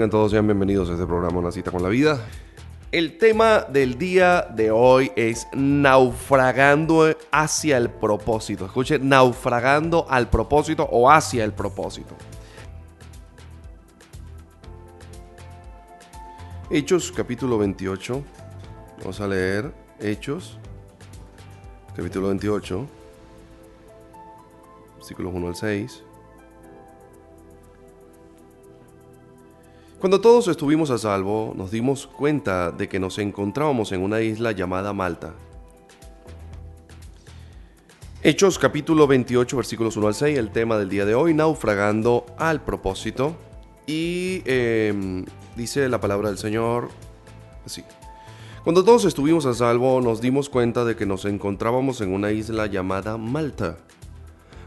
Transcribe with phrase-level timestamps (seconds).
[0.00, 2.18] tengan todos, sean bienvenidos a este programa Una cita con la vida.
[2.90, 8.64] El tema del día de hoy es naufragando hacia el propósito.
[8.64, 12.14] Escuche, naufragando al propósito o hacia el propósito.
[16.70, 18.22] Hechos capítulo 28.
[19.00, 20.56] Vamos a leer Hechos
[21.94, 22.86] capítulo 28,
[24.96, 26.04] versículos 1 al 6.
[30.00, 34.52] Cuando todos estuvimos a salvo, nos dimos cuenta de que nos encontrábamos en una isla
[34.52, 35.34] llamada Malta.
[38.22, 42.62] Hechos capítulo 28 versículos 1 al 6, el tema del día de hoy, naufragando al
[42.64, 43.36] propósito.
[43.86, 46.88] Y em, dice la palabra del Señor
[47.66, 47.84] así.
[48.64, 52.68] Cuando todos estuvimos a salvo, nos dimos cuenta de que nos encontrábamos en una isla
[52.68, 53.76] llamada Malta.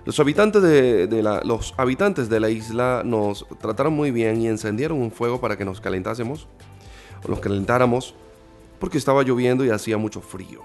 [0.06, 5.58] Los habitantes de, la, la isla nos trataron muy bien y encendieron un fuego para
[5.58, 6.48] que nos calentásemos,
[7.24, 8.14] o nos calentáramos,
[8.80, 10.62] porque estaba lloviendo y hacía mucho frío.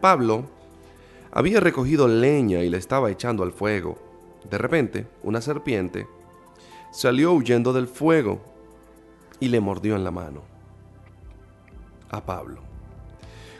[0.00, 0.44] Pablo
[1.32, 3.98] había recogido leña y le estaba echando al fuego.
[4.48, 6.06] De repente, una serpiente
[6.92, 8.40] salió huyendo del fuego
[9.40, 10.42] y le mordió en la mano
[12.10, 12.63] a Pablo.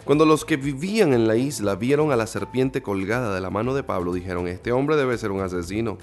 [0.05, 3.75] Cuando los que vivían en la isla vieron a la serpiente colgada de la mano
[3.75, 5.97] de Pablo, dijeron, este hombre debe ser un asesino.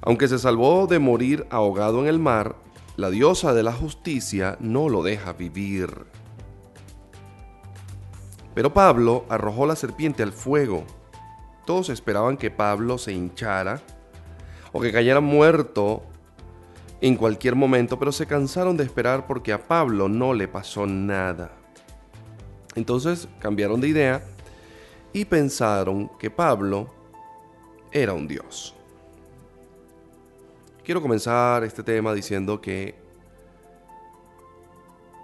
[0.00, 2.56] Aunque se salvó de morir ahogado en el mar,
[2.96, 6.06] la diosa de la justicia no lo deja vivir.
[8.54, 10.84] Pero Pablo arrojó la serpiente al fuego.
[11.66, 13.82] Todos esperaban que Pablo se hinchara
[14.72, 16.02] o que cayera muerto
[17.02, 21.59] en cualquier momento, pero se cansaron de esperar porque a Pablo no le pasó nada.
[22.74, 24.24] Entonces cambiaron de idea
[25.12, 26.88] y pensaron que Pablo
[27.92, 28.74] era un dios.
[30.84, 32.94] Quiero comenzar este tema diciendo que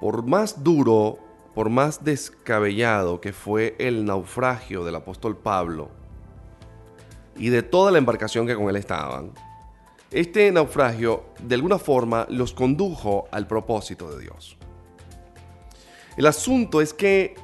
[0.01, 1.19] por más duro,
[1.55, 5.89] por más descabellado que fue el naufragio del apóstol Pablo
[7.37, 9.33] y de toda la embarcación que con él estaban,
[10.11, 14.57] este naufragio de alguna forma los condujo al propósito de Dios.
[16.17, 17.35] El asunto es que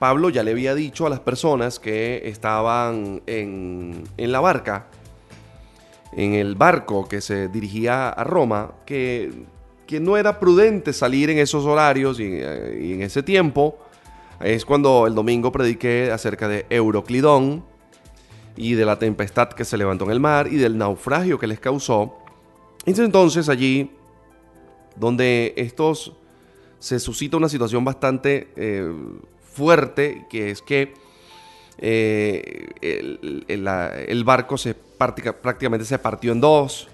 [0.00, 4.86] Pablo ya le había dicho a las personas que estaban en, la barca,
[6.12, 9.30] en el barco que se dirigía a Roma, que,
[9.86, 13.78] que no era prudente salir en esos horarios y, y, en ese tiempo.
[14.40, 17.62] Es cuando el domingo prediqué acerca de Euroclidón
[18.56, 21.60] y de la tempestad que se levantó en el mar y del naufragio que les
[21.60, 22.16] causó.
[22.86, 23.90] Entonces allí,
[24.96, 26.14] donde estos
[26.80, 28.90] se suscita una situación bastante eh,
[29.52, 30.94] fuerte, que es que
[31.78, 34.56] eh, el, barco
[34.98, 36.88] prácticamente se partió en dos,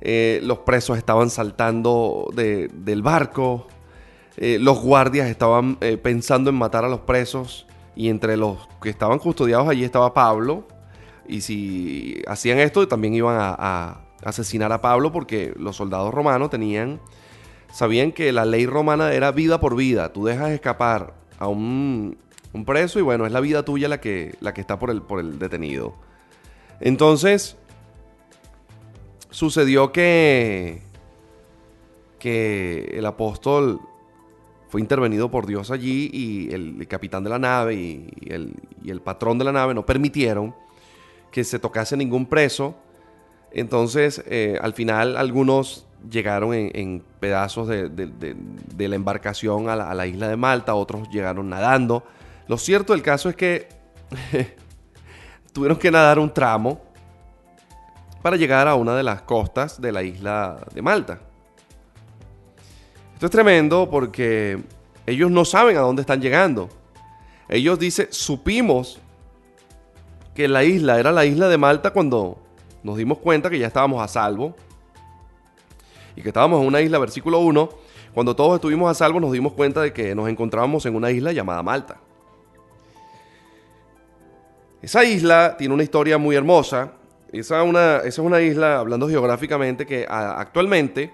[0.00, 3.66] eh, los presos estaban saltando del barco,
[4.36, 9.68] los guardias estaban pensando en matar a los presos y entre los que estaban custodiados
[9.68, 10.66] allí estaba Pablo,
[11.26, 17.00] y si hacían esto también iban a asesinar a Pablo porque los soldados romanos tenían
[17.74, 20.12] sabían que la ley romana era vida por vida.
[20.12, 22.16] Tú dejas escapar a un,
[22.64, 25.18] preso y bueno, es la vida tuya la que, la que está por el, por
[25.18, 25.96] el detenido.
[26.78, 27.56] Entonces,
[29.30, 30.82] sucedió que,
[32.20, 33.80] que el apóstol
[34.68, 39.00] fue intervenido por Dios allí y el, capitán de la nave y, el, y el
[39.00, 40.54] patrón de la nave no permitieron
[41.32, 42.76] que se tocase ningún preso.
[43.50, 47.88] Entonces, eh, al final, algunos llegaron en, pedazos de,
[48.76, 52.04] la embarcación a la, isla de Malta, otros llegaron nadando.
[52.46, 53.68] Lo cierto del caso es que
[55.52, 56.80] tuvieron que nadar un tramo
[58.22, 61.20] para llegar a una de las costas de la isla de Malta.
[63.14, 64.62] Esto es tremendo porque
[65.06, 66.68] ellos no saben a dónde están llegando.
[67.48, 68.98] Ellos dicen, supimos
[70.34, 72.38] que la isla era la isla de Malta cuando
[72.82, 74.56] nos dimos cuenta que ya estábamos a salvo
[76.16, 77.68] y que estábamos en una isla, versículo 1,
[78.12, 81.32] cuando todos estuvimos a salvo nos dimos cuenta de que nos encontrábamos en una isla
[81.32, 82.00] llamada Malta.
[84.80, 86.92] Esa isla tiene una historia muy hermosa.
[87.32, 91.12] Esa, una, esa es una isla, hablando geográficamente, que actualmente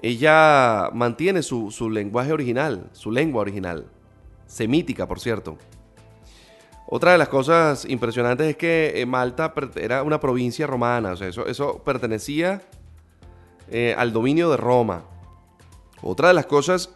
[0.00, 3.86] ella mantiene su, su lenguaje original, su lengua original,
[4.46, 5.56] semítica, por cierto.
[6.86, 11.26] Otra de las cosas impresionantes es que eh, Malta era una provincia romana, o sea,
[11.26, 12.62] eso, eso pertenecía
[13.70, 15.04] eh, al dominio de Roma.
[16.02, 16.90] Otra de las cosas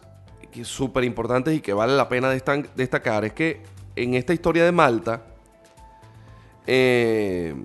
[0.63, 3.61] súper importantes y que vale la pena destacar es que
[3.95, 5.25] en esta historia de Malta,
[6.67, 7.55] eh,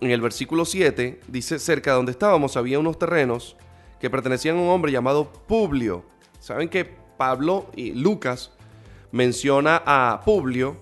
[0.00, 3.56] en el versículo 7, dice, cerca de donde estábamos había unos terrenos
[3.98, 6.04] que pertenecían a un hombre llamado Publio.
[6.40, 8.52] Saben que Pablo y Lucas
[9.10, 10.76] menciona a Publio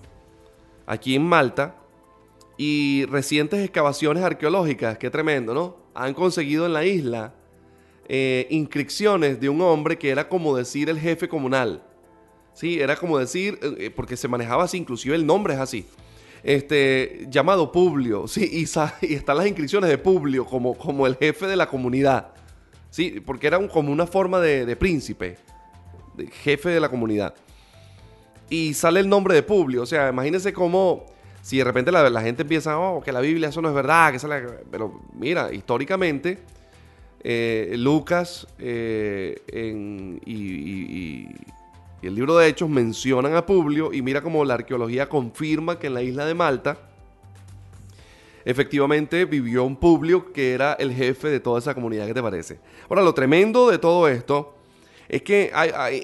[0.85, 1.75] aquí en Malta
[2.57, 5.86] y recientes excavaciones arqueológicas, qué tremendo, ¿no?
[5.97, 7.33] Han conseguido en la isla
[8.07, 11.81] eh, inscripciones de un hombre que era como decir el jefe comunal.
[12.53, 15.85] Sí, era como decir, eh, eh, porque se manejaba así, inclusive el nombre es así.
[16.43, 21.55] Este, llamado Publio, sí, y, están las inscripciones de Publio como, como el jefe de
[21.55, 22.31] la comunidad.
[22.91, 25.37] Sí, porque era como una forma de, príncipe,
[26.15, 27.33] de jefe de la comunidad.
[28.51, 31.07] Y sale el nombre de Publio, o sea, imagínense cómo
[31.47, 34.19] si de repente la, gente empieza, oh, que la Biblia eso no es verdad, que
[34.69, 36.39] pero mira, históricamente,
[37.23, 39.43] eh, Lucas eh,
[40.25, 41.25] y,
[42.05, 45.93] el libro de Hechos mencionan a Publio y mira cómo la arqueología confirma que en
[45.93, 46.79] la isla de Malta
[48.43, 52.07] efectivamente vivió un Publio que era el jefe de toda esa comunidad.
[52.07, 52.59] ¿Qué te parece?
[52.89, 54.53] Ahora, lo tremendo de todo esto
[55.07, 55.53] es que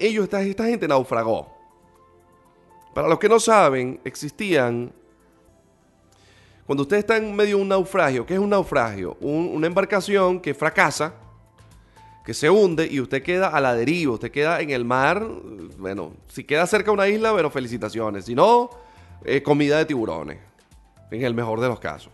[0.00, 1.54] ellos, esta, esta gente naufragó.
[2.94, 4.90] Para los que no saben, existían
[6.66, 9.16] cuando usted está en medio de un naufragio, ¿qué es un naufragio?
[9.20, 11.14] una embarcación que fracasa,
[12.24, 15.26] que se hunde y usted queda a la deriva, usted queda en el mar.
[15.76, 18.24] Bueno, si queda cerca de una isla, bueno, felicitaciones.
[18.24, 18.70] Si no,
[19.24, 20.38] eh, comida de tiburones,
[21.10, 22.10] en el mejor de los casos.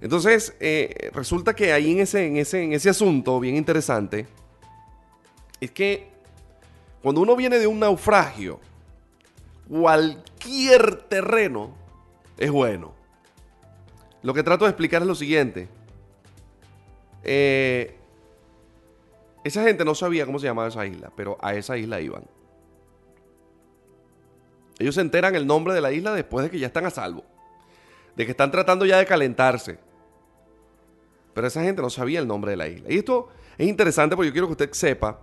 [0.00, 4.26] Entonces, eh, resulta que ahí en ese, en, ese, en ese asunto bien interesante,
[5.60, 6.08] es que
[7.00, 8.58] cuando uno viene de un naufragio,
[9.68, 11.70] cualquier terreno
[12.36, 12.99] es bueno.
[14.22, 15.68] Lo que trato de explicar es lo siguiente.
[17.22, 17.96] Eh,
[19.44, 22.24] esa gente no sabía cómo se llamaba esa isla, pero a esa isla iban.
[24.78, 27.24] Ellos se enteran el nombre de la isla después de que ya están a salvo.
[28.16, 29.78] De que están tratando ya de calentarse.
[31.34, 32.92] Pero esa gente no sabía el nombre de la isla.
[32.92, 35.20] Y esto es interesante porque yo quiero que usted sepa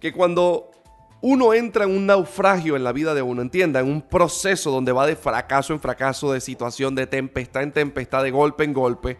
[0.00, 0.70] que cuando
[1.22, 4.92] uno entra en un naufragio en la vida de uno, entienda, en un proceso donde
[4.92, 9.18] va de fracaso en fracaso, de situación, de tempestad en tempestad, de golpe en golpe.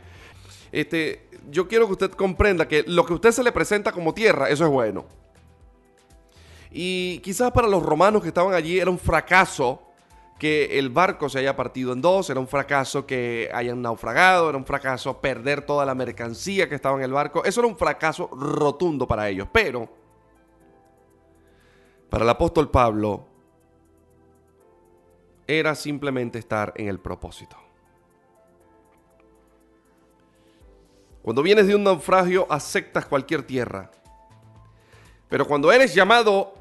[0.73, 4.49] Este, yo quiero que usted comprenda que lo que usted se le presenta como tierra,
[4.49, 5.05] eso es bueno.
[6.71, 9.83] Y quizás para los romanos que estaban allí era un fracaso
[10.39, 14.57] que el barco se haya partido en dos, era un fracaso que hayan naufragado, era
[14.57, 18.31] un fracaso perder toda la mercancía que estaba en el barco, eso era un fracaso
[18.33, 20.00] rotundo para ellos, pero
[22.11, 23.25] para el apóstol Pablo
[25.47, 27.57] era simplemente estar en el propósito.
[31.23, 33.91] Cuando vienes de un naufragio, aceptas cualquier tierra.
[35.29, 36.55] Pero cuando eres llamado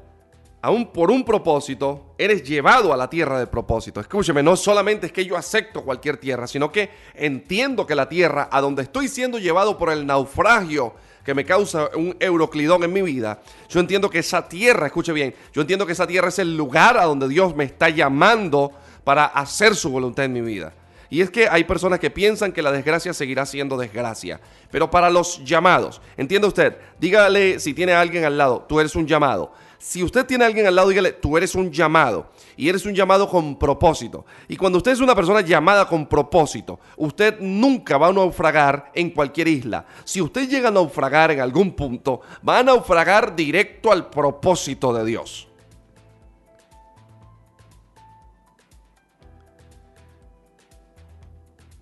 [0.62, 4.00] aún por un propósito, eres llevado a la tierra del propósito.
[4.00, 8.48] Escúcheme, no solamente es que yo acepto cualquier tierra, sino que entiendo que la tierra
[8.52, 13.02] a donde estoy siendo llevado por el naufragio que me causa un euroclidón en mi
[13.02, 16.56] vida, yo entiendo que esa tierra, escuche bien, yo entiendo que esa tierra es el
[16.56, 18.72] lugar a donde Dios me está llamando
[19.04, 20.72] para hacer su voluntad en mi vida.
[21.10, 24.40] Y es que hay personas que piensan que la desgracia seguirá siendo desgracia.
[24.70, 28.94] Pero para los llamados, entiende usted, dígale si tiene a alguien al lado, tú eres
[28.94, 29.52] un llamado.
[29.80, 32.30] Si usted tiene a alguien al lado, dígale, tú eres un llamado.
[32.54, 34.26] Y eres un llamado con propósito.
[34.46, 39.08] Y cuando usted es una persona llamada con propósito, usted nunca va a naufragar en
[39.08, 39.86] cualquier isla.
[40.04, 45.04] Si usted llega a naufragar en algún punto, va a naufragar directo al propósito de
[45.06, 45.48] Dios.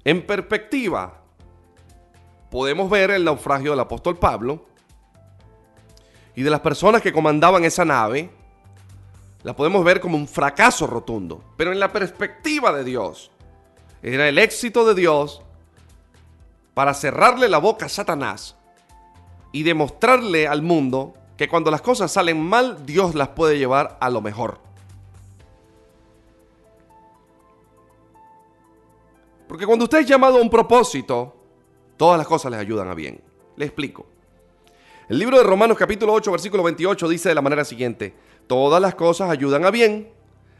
[0.04, 1.20] En perspectiva,
[2.48, 4.67] podemos ver el naufragio del apóstol Pablo
[6.38, 8.30] y de las personas que comandaban esa nave,
[9.42, 11.42] la podemos ver como un fracaso rotundo.
[11.56, 13.32] Pero en la perspectiva de Dios,
[14.04, 15.42] era el éxito de Dios
[16.74, 18.54] para cerrarle la boca a Satanás
[19.50, 24.08] y demostrarle al mundo que cuando las cosas salen mal, Dios las puede llevar a
[24.08, 24.60] lo mejor.
[29.48, 31.34] Porque cuando usted es llamado a un propósito,
[31.96, 33.20] todas las cosas les ayudan a bien.
[33.56, 34.17] Le explico.
[35.08, 38.14] El libro de Romanos capítulo 8 versículo 28 dice de la manera siguiente,
[38.46, 40.10] todas las cosas ayudan a bien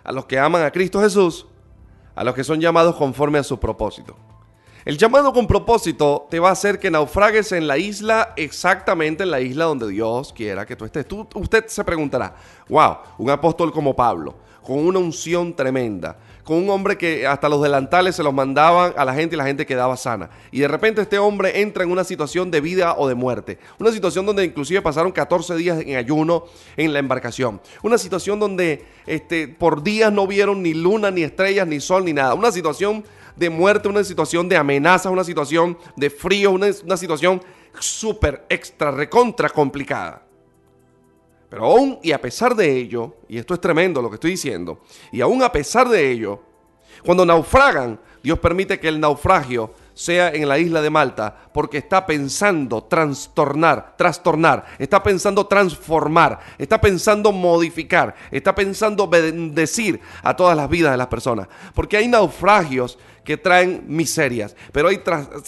[0.05, 1.47] a los que aman a Cristo Jesús,
[2.15, 4.17] a los que son llamados conforme a su propósito.
[4.87, 9.33] El llamado con propósito te va a hacer que naufragues en la isla, exactamente en
[9.33, 11.05] la isla donde Dios quiera que tú estés.
[11.35, 12.35] usted se preguntará,
[12.71, 16.17] wow, un apóstol como Pablo, con una unción tremenda,
[16.49, 19.45] con un hombre que hasta los delantales se los mandaban a la gente y la
[19.45, 20.31] gente quedaba sana.
[20.51, 23.59] Y de repente este hombre entra en una situación de vida o de muerte.
[23.79, 26.45] Una situación donde inclusive pasaron 14 días en ayuno
[26.79, 27.61] en la embarcación.
[27.83, 32.15] Una situación donde este, por días no vieron ni luna, ni estrellas, ni sol, ni
[32.15, 32.33] nada.
[32.33, 33.05] Una situación
[33.37, 37.43] de muerte, una situación de amenaza, una situación de frío, una, una situación
[37.79, 40.28] súper extra, recontra complicada.
[41.49, 44.81] Pero aún y a pesar de ello, y esto es tremendo lo que estoy diciendo,
[45.11, 46.41] y aún a pesar de ello,
[47.05, 52.07] cuando naufragan, Dios permite que el naufragio sea en la isla de Malta, porque está
[52.07, 60.69] pensando trastornar, trastornar, está pensando transformar, está pensando modificar, está pensando bendecir a todas las
[60.69, 61.49] vidas de las personas.
[61.75, 65.03] Porque hay naufragios que traen miserias, pero hay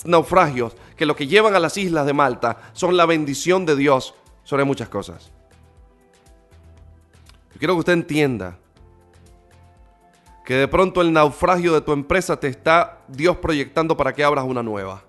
[0.05, 4.15] naufragios que lo que llevan a las islas de Malta son la bendición de Dios
[4.45, 5.31] sobre muchas cosas.
[7.61, 8.57] Quiero que usted entienda
[10.47, 14.47] que de pronto el naufragio de tu empresa te está Dios proyectando para que abras
[14.47, 15.05] una nueva.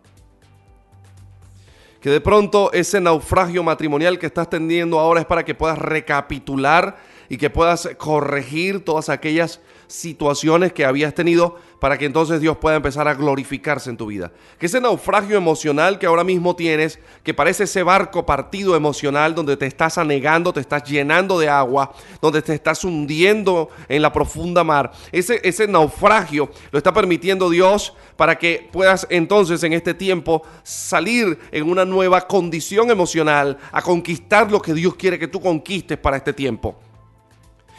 [2.01, 6.97] Que de pronto ese naufragio matrimonial que estás teniendo ahora es para que puedas recapitular
[7.29, 12.75] y que puedas corregir todas aquellas situaciones que habías tenido para que entonces Dios pueda
[12.75, 14.31] empezar a glorificarse en tu vida.
[14.57, 19.57] Que ese naufragio emocional que ahora mismo tienes, que parece ese barco partido emocional donde
[19.57, 24.63] te estás anegando, te estás llenando de agua, donde te estás hundiendo en la profunda
[24.63, 30.43] mar, ese, ese naufragio lo está permitiendo Dios para que puedas entonces en este tiempo
[30.63, 35.97] salir en una nueva condición emocional, a conquistar lo que Dios quiere que tú conquistes
[35.97, 36.75] para este tiempo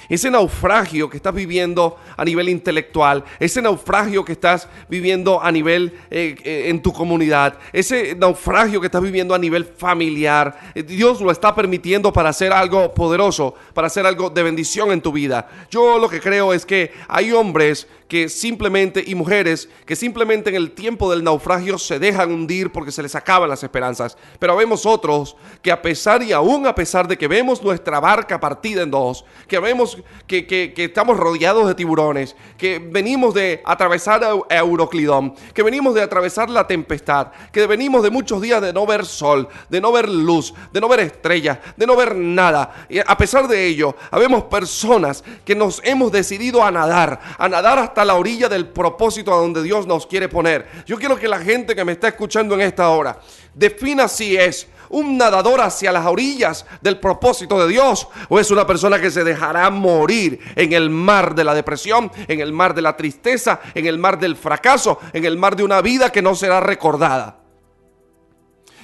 [0.09, 5.99] ese naufragio que estás viviendo a nivel intelectual, ese naufragio que estás viviendo a nivel
[6.11, 11.21] eh, eh, en tu comunidad, ese naufragio que estás viviendo a nivel familiar, eh, Dios
[11.21, 15.49] lo está permitiendo para hacer algo poderoso, para hacer algo de bendición en tu vida.
[15.71, 20.57] Yo lo que creo es que hay hombres que simplemente y mujeres que simplemente en
[20.57, 24.19] el tiempo del naufragio se dejan hundir porque se les acaban las esperanzas.
[24.39, 28.39] Pero vemos otros que a pesar y aún a pesar de que vemos nuestra barca
[28.39, 34.57] partida en dos, que vemos que, estamos rodeados de tiburones, que venimos de atravesar a
[34.59, 39.07] Euroclidón, que venimos de atravesar la tempestad, que venimos de muchos días de no ver
[39.07, 42.87] sol, de no ver luz, de no ver estrellas, de no ver nada.
[42.91, 47.79] Y a pesar de ello, habemos personas que nos hemos decidido a nadar, a nadar
[47.79, 50.67] hasta la orilla del propósito a donde Dios nos quiere poner.
[50.87, 53.21] Yo quiero que la gente que me está escuchando en esta hora
[53.55, 58.67] defina si es un nadador hacia las orillas del propósito de Dios o es una
[58.67, 62.83] persona que se dejará morir en el mar de la depresión, en el mar de
[62.83, 66.35] la tristeza, en el mar del fracaso, en el mar de una vida que no
[66.35, 67.39] será recordada.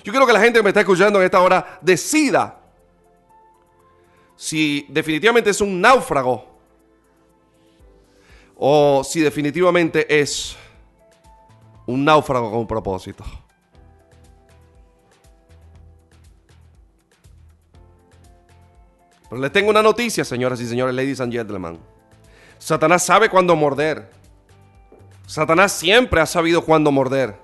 [0.02, 2.58] Yo quiero que la gente que me está escuchando en esta hora decida
[4.34, 6.47] si definitivamente es un náufrago
[8.58, 10.56] o si definitivamente es
[11.86, 13.24] un náufrago con propósito.
[19.30, 21.78] Pero les tengo una noticia, señoras y señores, ladies and gentlemen.
[22.58, 24.10] Satanás sabe cuándo morder.
[25.26, 27.36] Satanás siempre ha sabido cuándo morder.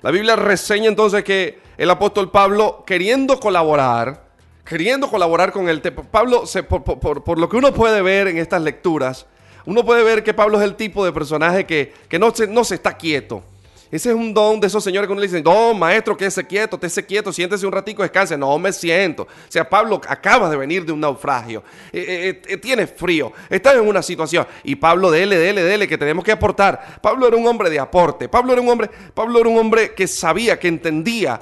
[0.00, 4.28] La Biblia reseña entonces que el apóstol Pablo, queriendo colaborar,
[4.64, 9.26] queriendo colaborar con el Pablo, por, por, lo que uno puede ver en estas lecturas,
[9.66, 12.76] uno puede ver que Pablo es el tipo de personaje que, no, se, no se
[12.76, 13.42] está quieto.
[13.90, 16.78] Ese es un don de esos señores que uno le dicen, no, maestro, quédese quieto,
[16.78, 18.36] quédese quieto, siéntese un ratico, descanse.
[18.36, 19.22] No me siento.
[19.22, 23.72] O sea, Pablo acaba de venir de un naufragio, eh, eh, eh, tiene frío, está
[23.72, 24.46] en una situación.
[24.62, 26.98] Y Pablo, dele, dele, dele, que tenemos que aportar.
[27.00, 28.28] Pablo era un hombre de aporte.
[28.28, 31.40] Pablo era un hombre, Pablo era un hombre que sabía, que entendía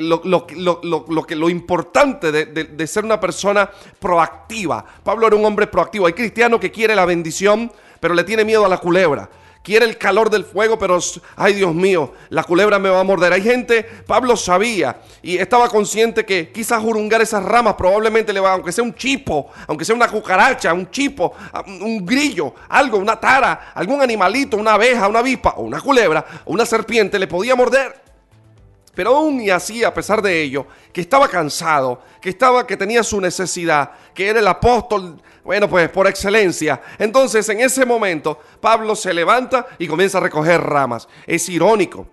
[0.00, 3.70] lo, que, lo importante de, de ser una persona
[4.00, 4.84] proactiva.
[5.04, 6.06] Pablo era un hombre proactivo.
[6.06, 7.70] Hay cristiano que quiere la bendición,
[8.00, 9.30] pero le tiene miedo a la culebra
[9.64, 11.00] quiere el calor del fuego, pero,
[11.36, 13.32] ay Dios mío, la culebra me va a morder.
[13.32, 18.52] Hay gente, Pablo sabía y estaba consciente que quizás jurungar esas ramas probablemente le va,
[18.52, 21.32] aunque sea un chipo, aunque sea una cucaracha, un chipo,
[21.66, 26.52] un grillo, algo, una tara, algún animalito, una abeja, una avispa o una culebra o
[26.52, 28.04] una serpiente le podía morder.
[28.94, 33.02] Pero aún y así, a pesar de ello, que estaba cansado, que estaba, que tenía
[33.02, 36.80] su necesidad, que era el apóstol, bueno, pues por excelencia.
[36.98, 41.06] Entonces, en ese momento, Pablo se levanta y comienza a recoger ramas.
[41.26, 42.06] Es irónico.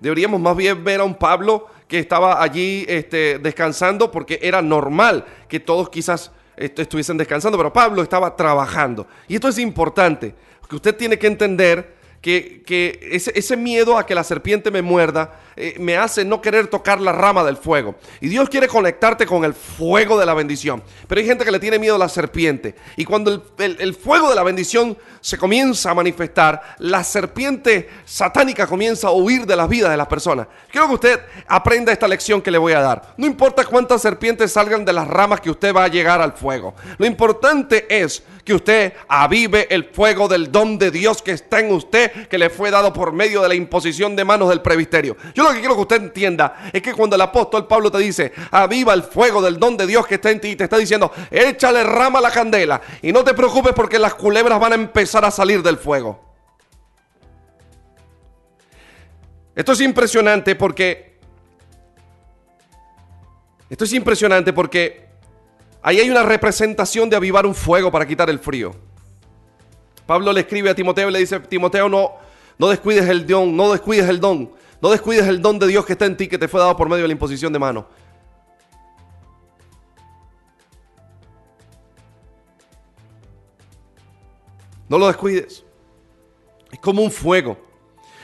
[0.00, 5.24] Deberíamos más bien ver a un Pablo que estaba allí este, descansando porque era normal
[5.48, 9.06] que todos quizás este, estuviesen descansando, pero Pablo estaba trabajando.
[9.28, 10.34] Y esto es importante,
[10.68, 15.74] que usted tiene que entender que, ese, miedo a que la serpiente me muerda eh,
[15.78, 17.94] me hace no querer tocar la rama del fuego.
[18.20, 20.82] Y Dios quiere conectarte con el fuego de la bendición.
[21.08, 22.74] Pero hay gente que le tiene miedo a la serpiente.
[22.96, 29.08] Y cuando el, fuego de la bendición se comienza a manifestar, la serpiente satánica comienza
[29.08, 30.46] a huir de la vida de las personas.
[30.70, 33.14] Quiero que usted aprenda esta lección que le voy a dar.
[33.16, 36.74] No importa cuántas serpientes salgan de las ramas que usted va a llegar al fuego.
[36.98, 41.72] Lo importante es que usted avive el fuego del don de Dios que está en
[41.72, 45.16] usted que le fue dado por medio de la imposición de manos del presbiterio.
[45.34, 48.32] Yo lo que quiero que usted entienda es que cuando el apóstol Pablo te dice,
[48.50, 51.82] aviva el fuego del don de Dios que está en ti, te está diciendo, échale
[51.84, 55.30] rama a la candela y no te preocupes porque las culebras van a empezar a
[55.30, 56.26] salir del fuego.
[59.54, 61.16] Esto es impresionante porque...
[63.68, 65.08] Esto es impresionante porque
[65.82, 68.76] ahí hay una representación de avivar un fuego para quitar el frío.
[70.06, 72.12] Pablo le escribe a Timoteo y le dice, Timoteo, no,
[72.58, 75.92] no descuides el don, no descuides el don, no descuides el don de Dios que
[75.92, 77.86] está en ti, que te fue dado por medio de la imposición de mano.
[84.88, 85.64] No lo descuides.
[86.70, 87.58] Es como un fuego.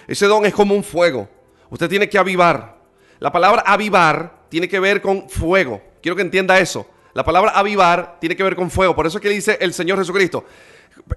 [0.07, 1.29] Ese don es como un fuego.
[1.71, 2.77] Usted tiene que avivar.
[3.19, 5.81] La palabra avivar tiene que ver con fuego.
[6.01, 6.87] Quiero que entienda eso.
[7.15, 8.95] La palabra avivar tiene que ver con fuego.
[8.95, 10.45] Por eso es que dice el Señor Jesucristo.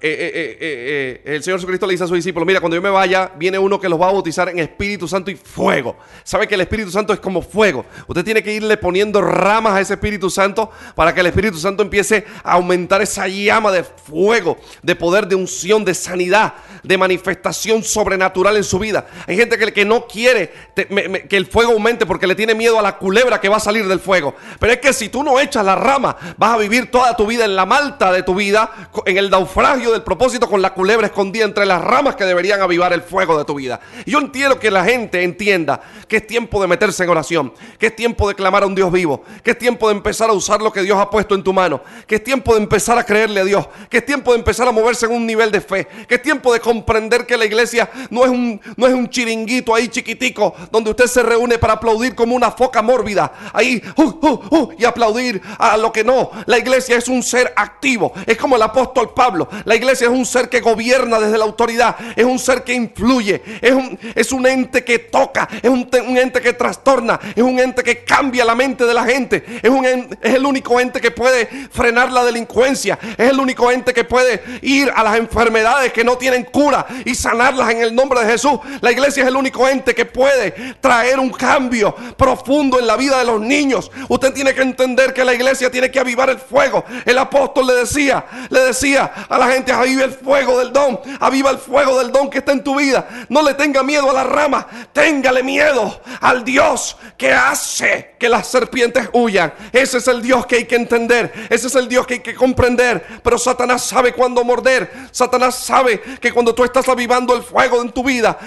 [0.02, 2.90] Eh, eh, eh, el Señor Jesucristo le dice a sus discípulos, mira, cuando yo me
[2.90, 5.98] vaya, viene uno que los va a bautizar en Espíritu Santo y fuego.
[6.24, 7.86] Sabe que el Espíritu Santo es como fuego.
[8.08, 11.84] Usted tiene que irle poniendo ramas a ese Espíritu Santo para que el Espíritu Santo
[11.84, 17.84] empiece a aumentar esa llama de fuego, de poder, de unción, de sanidad, de manifestación
[17.84, 19.08] sobrenatural en su vida.
[19.28, 22.82] Hay gente que, que no quiere que el fuego aumente porque le tiene miedo a
[22.82, 24.36] la culebra que va a salir del fuego.
[24.60, 27.46] Pero es que si tú no echas la rama, vas a vivir toda tu vida
[27.46, 28.72] en la malta de tu vida,
[29.06, 32.94] en el naufragio del propósito con la culebra escondida entre las ramas que deberían avivar
[32.94, 33.80] el fuego de tu vida.
[34.06, 37.96] Yo entiendo que la gente entienda que es tiempo de meterse en oración, que es
[37.96, 40.72] tiempo de clamar a un Dios vivo, que es tiempo de empezar a usar lo
[40.72, 43.44] que Dios ha puesto en tu mano, que es tiempo de empezar a creerle a
[43.44, 46.22] Dios, que es tiempo de empezar a moverse en un nivel de fe, que es
[46.22, 50.54] tiempo de comprender que la iglesia no es un, no es un chiringuito ahí chiquitico
[50.72, 54.86] donde usted se reúne para aplaudir como una foca mórbida, ahí uh, uh, uh, y
[54.86, 56.30] aplaudir a lo que no.
[56.46, 59.50] La iglesia es un ser activo, es como el apóstol Pablo.
[59.64, 63.42] La iglesia es un ser que gobierna desde la autoridad, es un ser que influye,
[63.62, 65.88] es un, es un ente que toca, es un,
[66.18, 69.86] ente que trastorna, es un ente que cambia la mente de la gente, es, un
[69.86, 74.44] es el único ente que puede frenar la delincuencia, es el único ente que puede
[74.62, 78.60] ir a las enfermedades que no tienen cura y sanarlas en el nombre de Jesús.
[78.82, 83.20] La iglesia es el único ente que puede traer un cambio profundo en la vida
[83.20, 83.92] de los niños.
[84.10, 86.86] Usted tiene que entender que la iglesia tiene que avivar el fuego.
[87.06, 91.58] El apóstol le decía, le decía a gente, aviva el fuego del don, aviva el
[91.58, 93.08] fuego del don que está en tu vida.
[93.30, 98.48] No le tenga miedo a la rama, téngale miedo al Dios que hace que las
[98.48, 99.54] serpientes huyan.
[99.72, 102.36] Ese es el Dios que hay que entender, ese es el Dios que hay que
[102.36, 103.06] comprender.
[103.24, 107.92] Pero Satanás sabe cuándo morder, Satanás sabe que cuando tú estás avivando el fuego en
[107.92, 108.38] tu vida,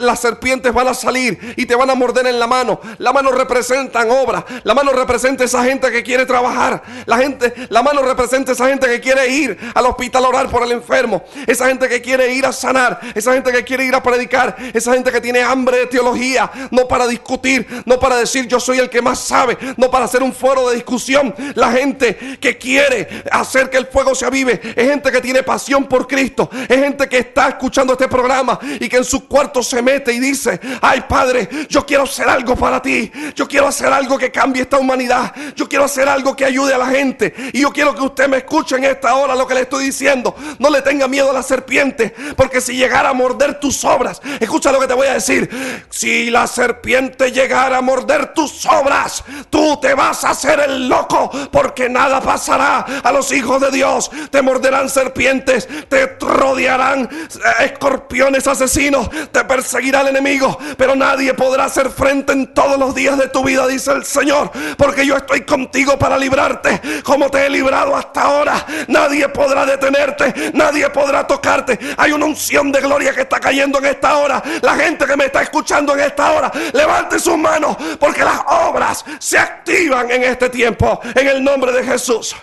[0.00, 2.80] las serpientes van a salir y te van a morder en la mano.
[2.98, 7.82] La mano representa obra, la mano representa esa gente que quiere trabajar, la gente, la
[7.82, 11.88] mano representa esa gente que quiere ir al hospital a por el enfermo, esa gente
[11.88, 15.20] que quiere ir a sanar, esa gente que quiere ir a predicar, esa gente que
[15.20, 19.20] tiene hambre de teología, no para discutir, no para decir yo soy el que más
[19.20, 21.34] sabe, no para hacer un foro de discusión.
[21.54, 25.86] La gente que quiere hacer que el fuego se avive es gente que tiene pasión
[25.86, 29.82] por Cristo, es gente que está escuchando este programa y que en su cuarto se
[29.82, 34.18] mete y dice, ay Padre, yo quiero hacer algo para ti, yo quiero hacer algo
[34.18, 37.72] que cambie esta humanidad, yo quiero hacer algo que ayude a la gente y yo
[37.72, 40.29] quiero que usted me escuche en esta hora lo que le estoy diciendo.
[40.58, 44.72] No le tenga miedo a la serpiente, porque si llegara a morder tus obras, escucha
[44.72, 45.48] lo que te voy a decir.
[45.90, 51.30] Si la serpiente llegara a morder tus obras, tú te vas a hacer el loco,
[51.50, 54.10] porque nada pasará a los hijos de Dios.
[54.30, 61.64] Te morderán serpientes, te rodearán eh, escorpiones asesinos, te perseguirá el enemigo, pero nadie podrá
[61.64, 65.42] hacer frente en todos los días de tu vida, dice el Señor, porque yo estoy
[65.42, 68.66] contigo para librarte, como te he librado hasta ahora.
[68.88, 70.19] Nadie podrá detenerte,
[70.54, 71.78] nadie podrá tocarte.
[71.96, 74.42] Hay una unción de gloria que está cayendo en esta hora.
[74.62, 79.04] La gente que me está escuchando en esta hora, levante sus manos porque las obras
[79.18, 82.34] se activan en este tiempo en el nombre de Jesús.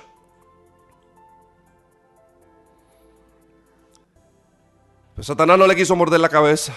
[5.20, 6.74] Satanás no le quiso morder la cabeza.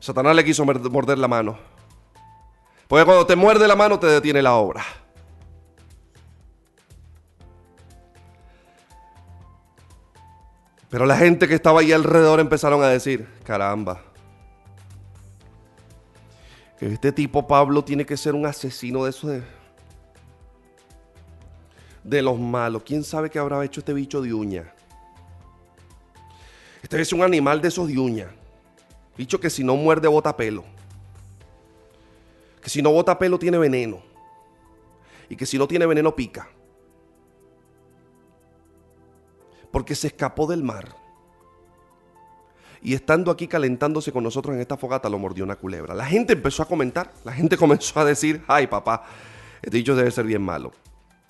[0.00, 1.58] Satanás le quiso morder la mano.
[2.86, 4.84] Porque cuando te muerde la mano te detiene la obra.
[10.90, 14.02] Pero la gente que estaba ahí alrededor empezaron a decir, caramba,
[16.78, 19.42] que este tipo Pablo tiene que ser un asesino de esos de,
[22.04, 22.82] de los malos.
[22.84, 24.72] ¿Quién sabe qué habrá hecho este bicho de uña?
[26.82, 28.30] Este es un animal de esos de uña.
[29.16, 30.64] Bicho que si no muerde bota pelo.
[32.62, 34.00] Que si no bota pelo tiene veneno.
[35.28, 36.48] Y que si no tiene veneno pica.
[39.70, 40.96] Porque se escapó del mar
[42.82, 45.94] y estando aquí calentándose con nosotros en esta fogata lo mordió una culebra.
[45.94, 49.04] La gente empezó a comentar, la gente comenzó a decir, ay papá,
[49.62, 50.72] este dicho debe ser bien malo.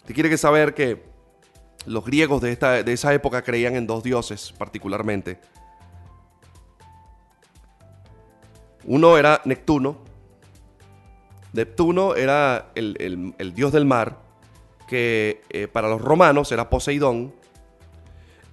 [0.06, 1.04] Te quiere que saber que
[1.86, 5.40] los griegos de, esta, de esa época creían en dos dioses particularmente.
[8.84, 9.98] Uno era Neptuno.
[11.52, 14.18] Neptuno era el, dios del mar,
[14.86, 17.34] que eh, para los romanos era Poseidón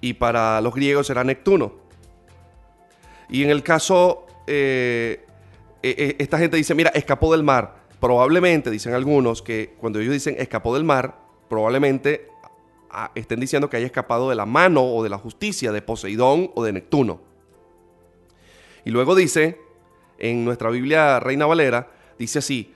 [0.00, 1.74] y para los griegos era Neptuno.
[3.28, 5.24] Y en el caso, eh,
[5.82, 7.86] eh, esta gente dice, mira, escapó del mar.
[8.00, 12.28] Probablemente, dicen algunos, que cuando ellos dicen escapó del mar, probablemente
[13.14, 16.64] estén diciendo que haya escapado de la mano o de la justicia de Poseidón o
[16.64, 17.20] de Neptuno.
[18.84, 19.60] Y luego dice,
[20.18, 22.74] en nuestra Biblia Reina Valera, dice así,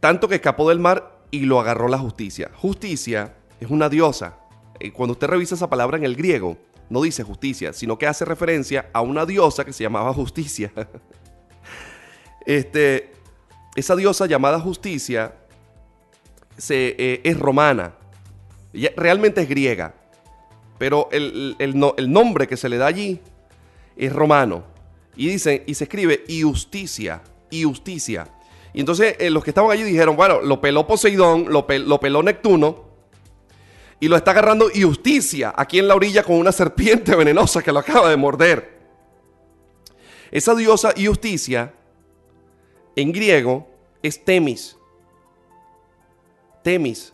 [0.00, 2.50] tanto que escapó del mar y lo agarró la justicia.
[2.56, 4.38] Justicia es una diosa.
[4.82, 6.56] Eh, cuando usted revisa esa palabra en el griego,
[6.90, 10.72] no dice justicia, sino que hace referencia a una diosa que se llamaba justicia.
[12.46, 13.12] este,
[13.76, 15.34] esa diosa llamada justicia
[16.68, 17.94] eh, es romana
[18.96, 19.94] realmente es griega,
[20.78, 21.56] pero el,
[22.08, 23.20] nombre que se le da allí
[23.96, 24.64] es romano.
[25.14, 28.28] Y dice, y se escribe justicia, justicia.
[28.72, 32.22] Y entonces eh, los que estaban allí dijeron, bueno, lo peló Poseidón, lo, lo peló
[32.22, 32.91] Neptuno,
[34.02, 37.78] y lo está agarrando justicia aquí en la orilla con una serpiente venenosa que lo
[37.78, 38.82] acaba de morder.
[40.32, 41.72] Esa diosa justicia
[42.96, 43.68] en griego
[44.02, 44.76] es Temis.
[46.64, 47.12] Temis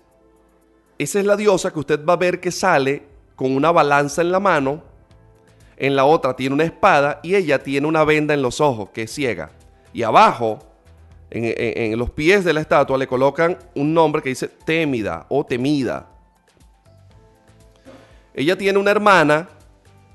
[0.99, 3.03] esa es la diosa que usted va a ver que sale
[3.37, 4.83] con una balanza en la mano,
[5.77, 9.03] en la otra tiene una espada y ella tiene una venda en los ojos que
[9.03, 9.53] es ciega.
[9.93, 10.59] Y abajo,
[11.31, 16.18] en, los pies de la estatua, le colocan un nombre que dice Témida o Temida.
[18.39, 19.49] Ella tiene una hermana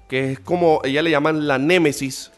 [0.07, 2.31] que es como, ella le llaman la Némesis.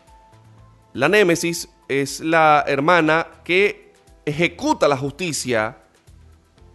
[0.93, 3.93] La Némesis es la hermana que
[4.25, 5.77] ejecuta la justicia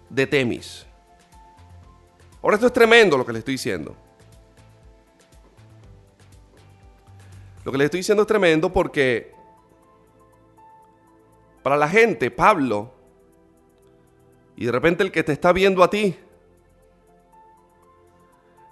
[0.08, 0.86] de Temis.
[2.40, 3.96] Ahora esto es tremendo lo que le estoy diciendo.
[7.64, 9.34] Lo que le estoy diciendo es tremendo porque
[11.64, 12.94] para la gente, Pablo,
[14.54, 16.16] y de repente el que te está viendo a ti,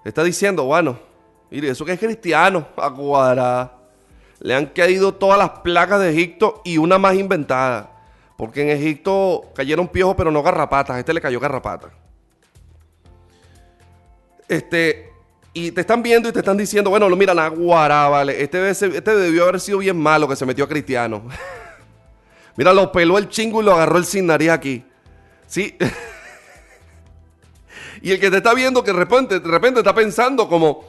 [0.08, 0.98] está diciendo, bueno,
[1.50, 3.72] mire, eso que es cristiano, aguara.
[4.40, 7.92] Le han caído todas las placas de Egipto y una más inventada.
[8.36, 10.96] Porque en Egipto cayeron piojos, pero no garrapatas.
[10.96, 11.90] A este le cayó garrapata.
[14.48, 15.12] Este,
[15.52, 19.42] y te están viendo y te están diciendo, bueno, mira, Naguará, vale, este, este debió
[19.42, 21.22] haber sido bien malo que se metió a Cristiano.
[22.56, 24.84] mira, lo peló el chingo y lo agarró el sin aquí.
[25.46, 25.76] Sí.
[28.02, 30.84] y el que te está viendo que de repente, de repente está pensando como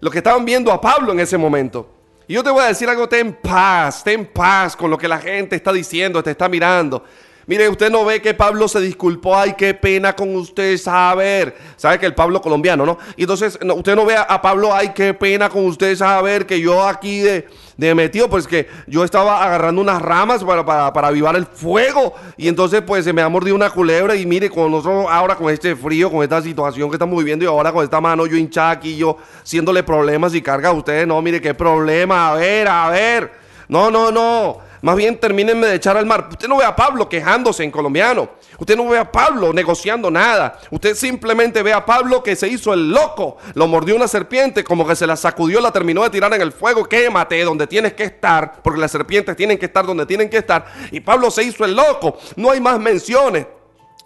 [0.00, 1.88] lo que estaban viendo a Pablo en ese momento.
[2.28, 5.18] Y yo te voy a decir algo, ten paz, ten paz con lo que la
[5.18, 7.04] gente está diciendo, te está mirando.
[7.48, 9.36] Mire, usted no ve que Pablo se disculpó.
[9.36, 11.56] Ay, qué pena con usted saber.
[11.76, 12.98] Sabe que el Pablo colombiano, ¿no?
[13.16, 16.84] Y entonces, usted no ve a, Pablo, ay, qué pena con usted saber que yo
[16.84, 21.36] aquí de, de metido, pues que yo estaba agarrando unas ramas para, para, para, avivar
[21.36, 22.14] el fuego.
[22.36, 24.16] Y entonces, pues se me ha mordido una culebra.
[24.16, 27.48] Y mire, con nosotros ahora con este frío, con esta situación que estamos viviendo, y
[27.48, 31.06] ahora con esta mano yo hinchada aquí, yo haciéndole problemas y carga a ustedes.
[31.06, 32.32] No, mire, qué problema.
[32.32, 33.30] A ver, a ver.
[33.68, 34.65] No, no, no.
[34.82, 36.28] Más bien termínenme de echar al mar.
[36.30, 38.28] Usted no ve a Pablo quejándose en colombiano.
[38.58, 40.58] Usted no ve a Pablo negociando nada.
[40.70, 43.36] Usted simplemente ve a Pablo que se hizo el loco.
[43.54, 46.52] Lo mordió una serpiente, como que se la sacudió, la terminó de tirar en el
[46.52, 46.84] fuego.
[46.84, 50.66] Quémate donde tienes que estar, porque las serpientes tienen que estar donde tienen que estar.
[50.90, 52.18] Y Pablo se hizo el loco.
[52.36, 53.46] No hay más menciones.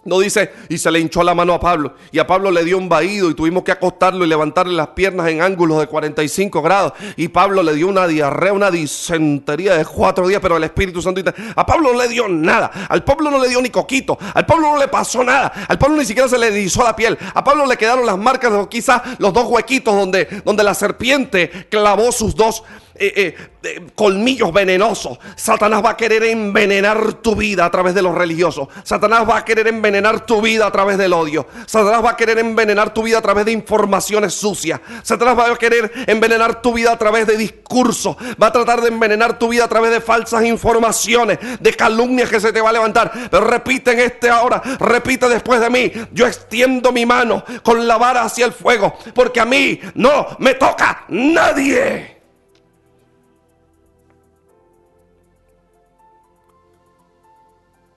[0.03, 1.93] No dice, y se le hinchó la mano a Pablo.
[2.11, 5.27] Y a Pablo le dio un vaído y tuvimos que acostarlo y levantarle las piernas
[5.27, 6.93] en ángulos de 45 grados.
[7.17, 11.21] Y Pablo le dio una diarrea, una disentería de cuatro días, pero el Espíritu Santo.
[11.55, 12.87] A Pablo no le dio nada.
[12.89, 14.17] Al Pablo no le dio ni coquito.
[14.33, 15.51] Al Pablo no le pasó nada.
[15.67, 17.15] Al Pablo ni siquiera se le erizó la piel.
[17.35, 22.11] A Pablo le quedaron las marcas, quizás los dos huequitos donde, donde la serpiente clavó
[22.11, 22.63] sus dos
[22.95, 25.17] eh, eh, colmillos venenosos.
[25.35, 28.67] Satanás va a querer envenenar tu vida a través de los religiosos.
[28.83, 31.47] Satanás va a querer envenenar tu vida a través del odio.
[31.65, 34.79] Satanás va a querer envenenar tu vida a través de informaciones sucias.
[35.03, 38.15] Satanás va a querer envenenar tu vida a través de discursos.
[38.41, 42.39] Va a tratar de envenenar tu vida a través de falsas informaciones, de calumnias que
[42.39, 43.11] se te va a levantar.
[43.29, 45.91] Pero repite en este ahora, repite después de mí.
[46.11, 50.55] Yo extiendo mi mano con la vara hacia el fuego, porque a mí no me
[50.55, 52.20] toca nadie.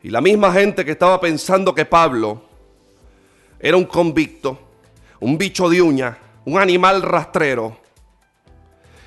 [0.04, 2.42] Y la misma gente que estaba pensando que Pablo
[3.58, 4.58] era un convicto,
[5.18, 7.78] un bicho de uña, un animal rastrero,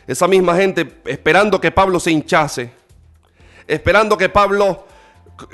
[0.07, 2.71] esa misma gente esperando que Pablo se hinchase,
[3.67, 4.87] esperando que Pablo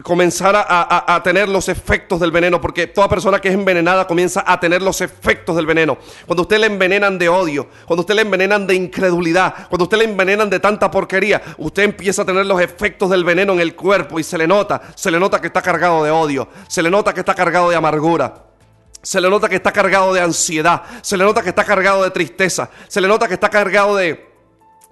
[0.01, 4.43] comenzara a, a, tener los efectos del veneno, porque toda persona que es envenenada comienza
[4.47, 5.97] a tener los efectos del veneno.
[6.25, 10.05] Cuando usted le envenenan de odio, cuando usted le envenenan de incredulidad, cuando usted le
[10.05, 14.19] envenenan de tanta porquería, usted empieza a tener los efectos del veneno en el cuerpo
[14.19, 17.13] y se le nota, se le nota que está cargado de odio, se le nota
[17.13, 18.45] que está cargado de amargura.
[19.01, 22.11] Se le nota que está cargado de ansiedad, se le nota que está cargado de
[22.11, 24.32] tristeza, se le nota que está cargado de,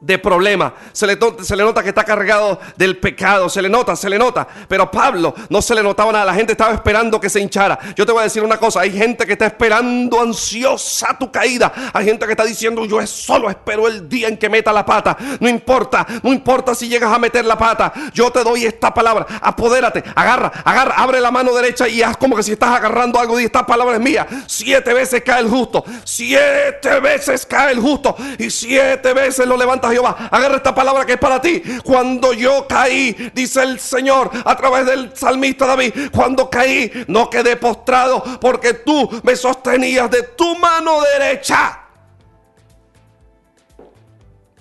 [0.02, 0.74] de problema.
[0.92, 3.48] Se le, se le, nota que está cargado del pecado.
[3.48, 4.48] Se le nota, se le nota.
[4.68, 6.26] Pero Pablo no se le notaba nada.
[6.26, 7.78] La gente estaba esperando que se hinchara.
[7.96, 8.82] Yo te voy a decir una cosa.
[8.82, 11.72] Hay gente que está esperando ansiosa tu caída.
[11.94, 15.16] Hay gente que está diciendo yo solo espero el día en que meta la pata.
[15.40, 17.94] No importa, no importa si llegas a meter la pata.
[18.14, 19.28] Yo te doy esta palabra.
[19.40, 23.40] Apodérate, agarra, agarra, abre la mano derecha y haz como que si estás agarrando algo
[23.40, 24.28] y esta palabra es mía.
[24.48, 25.84] Siete veces cae el justo.
[26.04, 28.16] Siete veces cae el justo.
[28.40, 30.30] Y siete veces lo levantas Jehová.
[30.32, 31.62] Agarra esta palabra que es para ti.
[31.84, 37.56] Cuando yo caí, dice el Señor a través del salmista David, cuando caí no quedé
[37.56, 41.80] postrado porque tú me sostenías de tu mano derecha.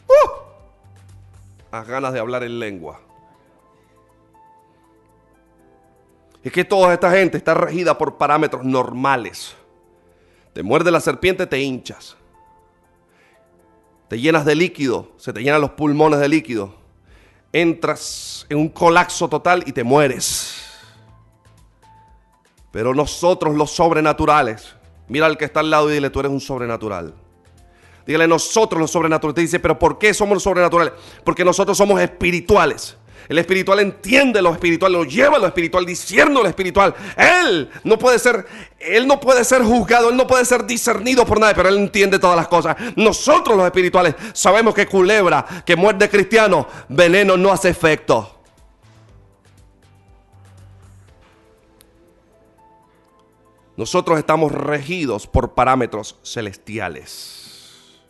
[0.06, 3.00] Uh, ganas de hablar en lengua.
[6.42, 9.54] Es que toda esta gente está regida por parámetros normales.
[10.52, 12.16] Te muerde la serpiente, te hinchas
[14.10, 16.74] te llenas de líquido, se te llenan los pulmones de líquido,
[17.52, 20.56] entras en un colapso total y te mueres.
[22.72, 24.74] Pero nosotros los sobrenaturales,
[25.06, 27.14] mira al que está al lado y dile, tú eres un sobrenatural.
[28.04, 29.36] Dígale, nosotros los sobrenaturales.
[29.36, 30.92] Te dice, pero ¿por qué somos los sobrenaturales?
[31.22, 32.96] Porque nosotros somos espirituales.
[33.30, 36.92] El espiritual entiende lo espiritual, lo lleva a lo espiritual, discierne lo espiritual.
[37.16, 38.44] Él no puede ser,
[38.80, 42.18] él no puede ser juzgado, él no puede ser discernido por nadie, pero él entiende
[42.18, 42.76] todas las cosas.
[42.96, 48.40] Nosotros los espirituales sabemos que culebra, que muerde cristiano, veneno no hace efecto.
[53.76, 58.00] Nosotros estamos regidos por parámetros celestiales.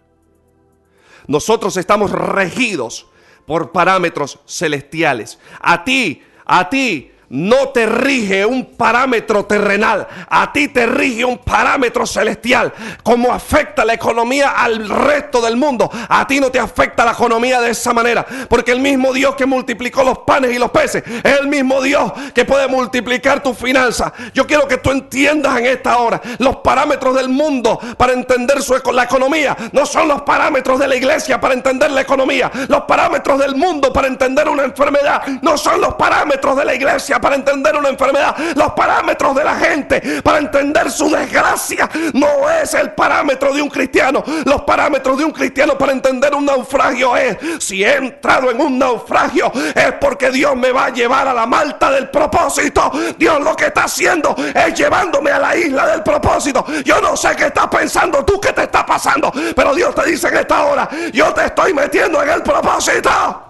[1.26, 3.09] Nosotros estamos regidos
[3.50, 5.36] por parámetros celestiales.
[5.58, 11.38] A ti, a ti no te rige un parámetro terrenal, a ti te rige un
[11.38, 12.72] parámetro celestial.
[13.02, 17.60] Como afecta la economía al resto del mundo, a ti no te afecta la economía
[17.60, 21.38] de esa manera, porque el mismo Dios que multiplicó los panes y los peces es
[21.40, 24.12] el mismo Dios que puede multiplicar tus finanzas.
[24.34, 26.20] Yo quiero que tú entiendas en esta hora.
[26.38, 30.96] Los parámetros del mundo para entender su, la economía, no son los parámetros de la
[30.96, 35.80] iglesia para entender la economía, los parámetros del mundo para entender una enfermedad, no son
[35.80, 40.38] los parámetros de la iglesia para entender una enfermedad, los parámetros de la gente para
[40.38, 41.88] entender su desgracia.
[42.12, 44.22] No es el parámetro de un cristiano.
[44.44, 48.78] Los parámetros de un cristiano para entender un naufragio es, si he entrado en un
[48.78, 52.90] naufragio, es porque Dios me va a llevar a la malta del propósito.
[53.18, 56.64] Dios lo que está haciendo es llevándome a la isla del propósito.
[56.84, 60.28] Yo no sé qué estás pensando tú, qué te está pasando, pero Dios te dice
[60.28, 63.49] en esta hora, yo te estoy metiendo en el propósito.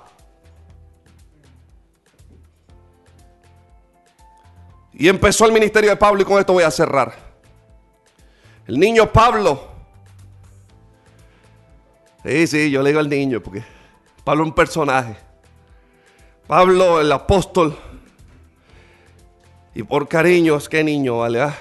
[5.01, 7.15] Y empezó el ministerio de Pablo y con esto voy a cerrar.
[8.67, 9.67] El niño Pablo.
[12.23, 13.65] Sí, sí, yo le digo al niño porque
[14.23, 15.17] Pablo es un personaje.
[16.47, 17.75] Pablo, el apóstol.
[19.75, 21.41] Y por cariño, es que niño, ¿vale?
[21.41, 21.57] Ah,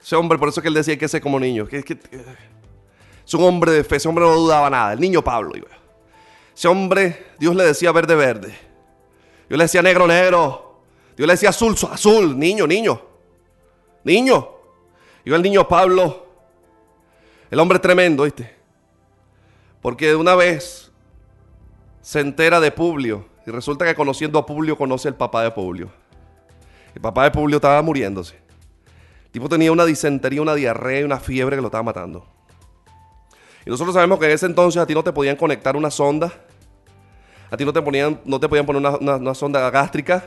[0.00, 1.66] ese hombre, por eso que él decía que ese como niño.
[1.72, 4.92] Es un hombre de fe, ese hombre no dudaba nada.
[4.92, 5.52] El niño Pablo.
[6.56, 8.54] Ese hombre, Dios le decía verde, verde.
[9.50, 10.63] Yo le decía negro, negro.
[11.16, 13.00] Dios le decía azul, azul, niño, niño,
[14.02, 14.48] niño.
[15.24, 16.26] Y el niño Pablo,
[17.50, 18.54] el hombre tremendo, ¿viste?
[19.80, 20.90] Porque de una vez
[22.00, 25.88] se entera de Publio y resulta que conociendo a Publio conoce al papá de Publio.
[26.94, 28.34] El papá de Publio estaba muriéndose.
[29.26, 32.26] El tipo tenía una disentería, una diarrea y una fiebre que lo estaba matando.
[33.64, 36.32] Y nosotros sabemos que en ese entonces a ti no te podían conectar una sonda.
[37.50, 40.24] A ti no te, ponían, no te podían poner una, una sonda gástrica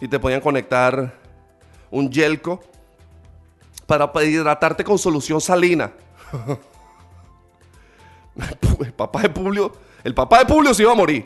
[0.00, 1.14] y te podían conectar
[1.90, 2.60] un yelco
[3.86, 5.92] para hidratarte con solución salina.
[8.80, 9.72] el papá de Publio,
[10.04, 11.24] el papá de Publio se iba a morir.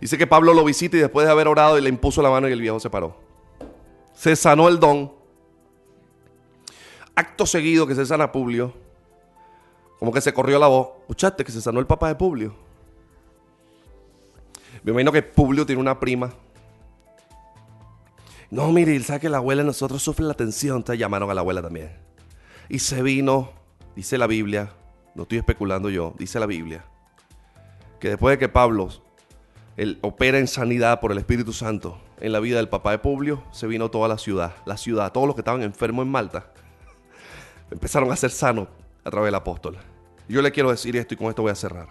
[0.00, 2.48] Dice que Pablo lo visita y después de haber orado y le impuso la mano
[2.48, 3.16] y el viejo se paró.
[4.14, 5.12] Se sanó el don.
[7.14, 8.72] Acto seguido que se sana Publio.
[9.98, 10.90] Como que se corrió la voz.
[11.00, 12.54] Escuchaste que se sanó el papá de Publio.
[14.84, 16.32] Me imagino que Publio tiene una prima
[18.50, 20.78] no, mire, sabe que la abuela de nosotros sufre la tensión.
[20.78, 21.90] Entonces llamaron a la abuela también.
[22.68, 23.50] Y se vino,
[23.94, 24.72] dice la Biblia,
[25.14, 26.84] no estoy especulando yo, dice la Biblia,
[27.98, 28.88] que después de que Pablo
[29.76, 33.44] él opera en sanidad por el Espíritu Santo en la vida del papá de Publio,
[33.52, 36.52] se vino toda la ciudad, la ciudad, todos los que estaban enfermos en Malta,
[37.70, 38.68] empezaron a ser sanos
[39.04, 39.78] a través del apóstol.
[40.28, 41.88] Yo le quiero decir esto y con esto voy a cerrar.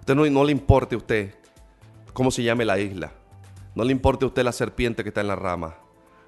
[0.00, 1.34] Usted no, no le importe a usted
[2.12, 3.12] cómo se llame la isla.
[3.74, 5.76] No le importe a usted la serpiente que está en la rama.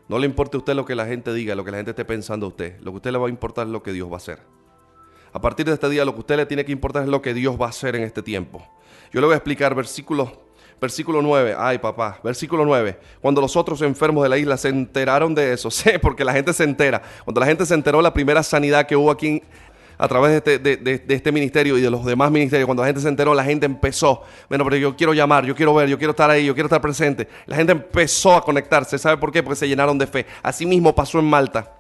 [0.09, 2.05] No le importe a usted lo que la gente diga, lo que la gente esté
[2.05, 2.79] pensando a usted.
[2.81, 4.41] Lo que a usted le va a importar es lo que Dios va a hacer.
[5.33, 7.21] A partir de este día lo que a usted le tiene que importar es lo
[7.21, 8.67] que Dios va a hacer en este tiempo.
[9.13, 10.47] Yo le voy a explicar versículo,
[10.81, 11.55] versículo 9.
[11.59, 12.99] Ay, papá, versículo 9.
[13.21, 16.53] Cuando los otros enfermos de la isla se enteraron de eso, sé, porque la gente
[16.53, 17.03] se entera.
[17.25, 19.43] Cuando la gente se enteró de la primera sanidad que hubo aquí
[19.99, 23.01] a través de este, de este, ministerio y de los demás ministerios, cuando la gente
[23.01, 26.11] se enteró, la gente empezó, bueno, pero yo quiero llamar, yo quiero ver, yo quiero
[26.11, 27.29] estar ahí, yo quiero estar presente.
[27.47, 29.43] La gente empezó a conectarse, ¿sabe por qué?
[29.43, 30.27] Porque se llenaron de fe.
[30.43, 31.73] Así mismo pasó en Malta.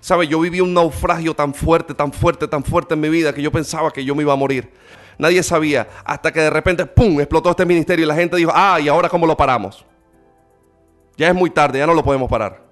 [0.00, 0.26] ¿Sabe?
[0.28, 3.50] Yo viví un naufragio tan fuerte, tan fuerte, tan fuerte en mi vida que yo
[3.50, 4.70] pensaba que yo me iba a morir.
[5.18, 8.78] Nadie sabía, hasta que de repente, ¡pum!, explotó este ministerio y la gente dijo, ah,
[8.80, 9.84] ¿y ahora cómo lo paramos?
[11.16, 12.67] Ya es muy tarde, ya no lo podemos parar.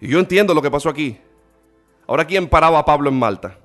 [0.00, 1.18] Y yo entiendo lo que pasó aquí.
[2.06, 3.58] Ahora, ¿quién paraba a Pablo en Malta?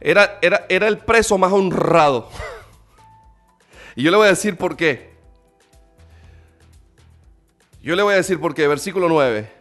[0.00, 2.28] Era, era, era el preso más honrado.
[3.96, 5.16] y yo le voy a decir por qué.
[7.82, 8.66] Yo le voy a decir por qué.
[8.66, 9.58] Versículo 9.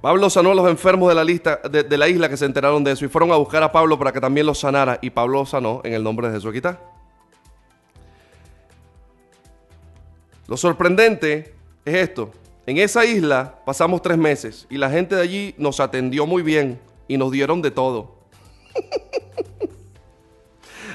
[0.00, 2.92] Pablo sanó a los enfermos de la, lista, de, la isla que se enteraron de
[2.92, 4.98] eso y fueron a buscar a Pablo para que también los sanara.
[5.02, 6.48] Y Pablo sanó en el nombre de Jesús.
[6.48, 6.80] Aquí está.
[10.46, 12.30] Lo sorprendente es esto.
[12.66, 16.78] En esa isla pasamos tres meses y la gente de allí nos atendió muy bien
[17.08, 18.14] y nos dieron de todo.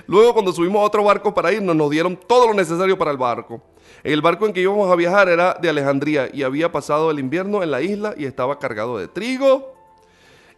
[0.07, 3.17] Luego cuando subimos a otro barco para irnos nos dieron todo lo necesario para el
[3.17, 3.61] barco.
[4.03, 7.63] El barco en que íbamos a viajar era de Alejandría y había pasado el invierno
[7.63, 9.73] en la isla y estaba cargado de trigo.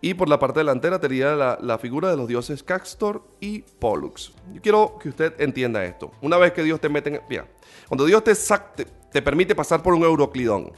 [0.01, 4.33] Y por la parte delantera tenía la, figura de los dioses Castor y Pollux.
[4.53, 6.11] Yo quiero que usted entienda esto.
[6.21, 7.21] Una vez que Dios te mete en...
[7.87, 10.71] Cuando Dios te, te, te permite pasar por un euroclidón,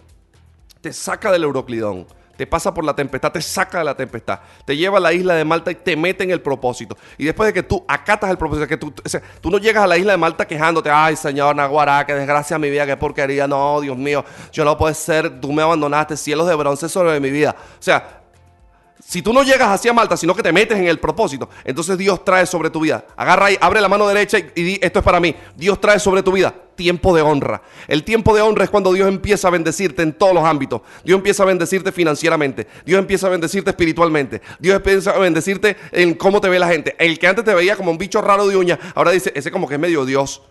[0.82, 2.08] te saca del euroclidón,
[2.40, 5.34] te pasa por la tempestad, te saca de la tempestad, te lleva a la isla
[5.34, 6.98] de Malta y te mete en el propósito.
[7.18, 8.94] Y después de que tú acatas el propósito, que tú,
[9.42, 12.70] tú no llegas a la isla de Malta quejándote, ay Señor Naguará, qué desgracia mi
[12.70, 16.56] vida, qué porquería, no, Dios mío, yo no puedo ser, tú me abandonaste, cielos de
[16.56, 17.54] bronce sobre mi vida.
[17.58, 18.19] O sea,
[19.10, 22.24] si tú no llegas hacia Malta, sino que te metes en el propósito, entonces Dios
[22.24, 23.08] trae sobre tu vida.
[23.18, 25.36] Agarra ahí, abre la mano derecha y, di, esto es para mí.
[25.56, 27.64] Dios trae sobre tu vida tiempo de honra.
[27.88, 30.82] El tiempo de honra es cuando Dios empieza a bendecirte en todos los ámbitos.
[31.04, 32.68] Dios empieza a bendecirte financieramente.
[32.86, 34.44] Dios empieza a bendecirte espiritualmente.
[34.60, 36.96] Dios empieza a bendecirte en cómo te ve la gente.
[37.00, 39.68] El que antes te veía como un bicho raro de uña, ahora dice, ese como
[39.68, 40.44] que es medio Dios.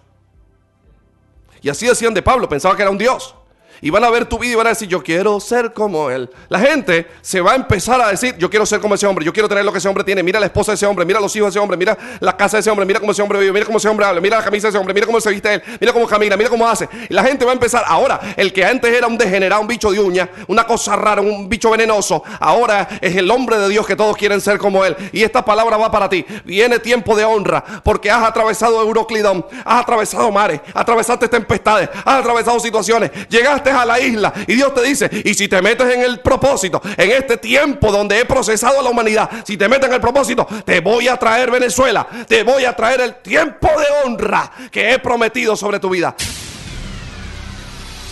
[1.63, 3.37] Y así decían de Pablo, pensaba que era un Dios
[3.81, 6.29] y van a ver tu vida y van a decir, yo quiero ser como él.
[6.49, 9.33] La gente se va a empezar a decir, yo quiero ser como ese hombre, yo
[9.33, 10.23] quiero tener lo que ese hombre tiene.
[10.23, 12.57] Mira la esposa de ese hombre, mira los hijos de ese hombre, mira la casa
[12.57, 14.45] de ese hombre, mira cómo ese hombre vive, mira cómo ese hombre habla, mira la
[14.45, 16.89] camisa de ese hombre, mira cómo se viste él, mira cómo camina, mira cómo hace.
[17.09, 19.91] Y la gente va a empezar, ahora, el que antes era un degenerado, un bicho
[19.91, 23.97] de uña, una cosa rara, un bicho venenoso, ahora es el hombre de Dios que
[23.97, 24.97] todos quieren ser como él.
[25.13, 26.25] Y esta palabra va para ti.
[26.45, 32.59] Viene tiempo de honra, porque has atravesado Euroclidón, has atravesado mares, atravesaste tempestades, has atravesado
[32.61, 36.21] situaciones, llegaste a la isla y Dios te dice, y si te metes en el
[36.21, 40.01] propósito, en este tiempo donde he procesado a la humanidad, si te metes en el
[40.01, 44.93] propósito, te voy a traer Venezuela, te voy a traer el tiempo de honra que
[44.93, 46.15] he prometido sobre tu vida.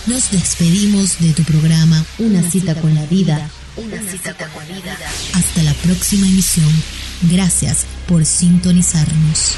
[0.07, 3.51] Nos despedimos de tu programa Una cita con la vida.
[3.77, 4.97] Una cita con la vida.
[5.35, 6.73] Hasta la próxima emisión.
[7.23, 9.57] Gracias por sintonizarnos.